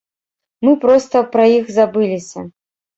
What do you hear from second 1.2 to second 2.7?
пра іх забыліся.